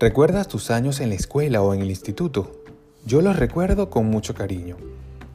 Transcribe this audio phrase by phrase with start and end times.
[0.00, 2.52] ¿Recuerdas tus años en la escuela o en el instituto?
[3.04, 4.76] Yo los recuerdo con mucho cariño.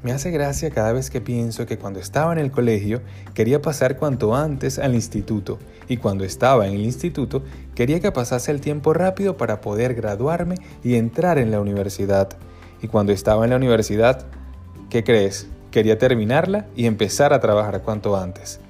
[0.04, 3.02] Me hace gracia cada vez que pienso que cuando estaba en el colegio
[3.34, 7.44] quería pasar cuanto antes al instituto y cuando estaba en el instituto
[7.76, 12.30] quería que pasase el tiempo rápido para poder graduarme y entrar en la universidad.
[12.82, 14.26] Y cuando estaba en la universidad,
[14.90, 15.48] ¿qué crees?
[15.72, 18.62] Quería terminarla y empezar a trabajar cuanto antes.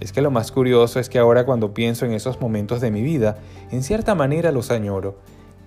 [0.00, 3.02] Es que lo más curioso es que ahora cuando pienso en esos momentos de mi
[3.02, 3.38] vida,
[3.70, 5.16] en cierta manera los añoro.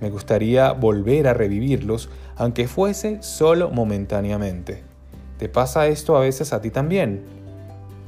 [0.01, 4.83] Me gustaría volver a revivirlos, aunque fuese solo momentáneamente.
[5.37, 7.23] ¿Te pasa esto a veces a ti también?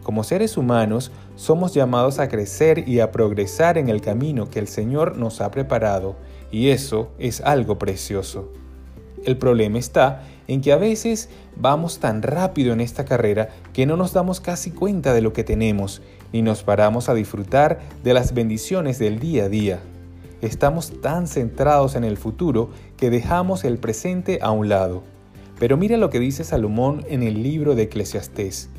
[0.03, 4.67] Como seres humanos, somos llamados a crecer y a progresar en el camino que el
[4.67, 6.15] Señor nos ha preparado,
[6.51, 8.51] y eso es algo precioso.
[9.23, 13.95] El problema está en que a veces vamos tan rápido en esta carrera que no
[13.95, 16.01] nos damos casi cuenta de lo que tenemos
[16.33, 19.79] ni nos paramos a disfrutar de las bendiciones del día a día.
[20.41, 25.03] Estamos tan centrados en el futuro que dejamos el presente a un lado.
[25.59, 28.69] Pero mira lo que dice Salomón en el libro de Eclesiastés.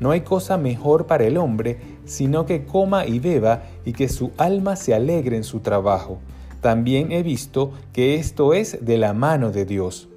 [0.00, 4.32] No hay cosa mejor para el hombre sino que coma y beba y que su
[4.38, 6.18] alma se alegre en su trabajo
[6.64, 10.08] también he visto que esto es de la mano de Dios.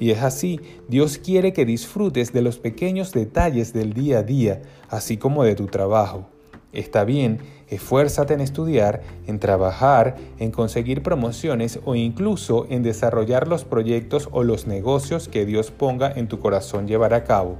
[0.00, 4.62] Y es así, Dios quiere que disfrutes de los pequeños detalles del día a día,
[4.90, 6.26] así como de tu trabajo.
[6.72, 13.64] Está bien, esfuérzate en estudiar, en trabajar, en conseguir promociones o incluso en desarrollar los
[13.64, 17.56] proyectos o los negocios que Dios ponga en tu corazón llevar a cabo.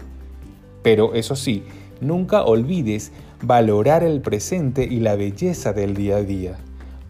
[0.83, 1.62] Pero eso sí,
[2.00, 6.58] nunca olvides valorar el presente y la belleza del día a día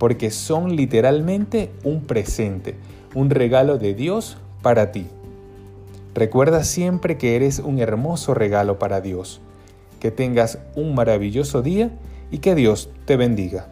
[0.02, 2.74] porque son literalmente un presente,
[3.14, 5.06] un regalo de Dios para ti.
[6.12, 9.40] Recuerda siempre que eres un hermoso regalo para Dios.
[10.00, 11.92] Que tengas un maravilloso día
[12.32, 13.68] y que Dios te bendiga.